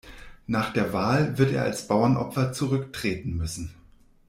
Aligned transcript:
Nach 0.47 0.73
der 0.73 0.93
Wahl 0.93 1.37
wird 1.37 1.51
er 1.51 1.61
als 1.61 1.87
Bauernopfer 1.87 2.53
zurücktreten 2.53 3.37
müssen. 3.37 3.71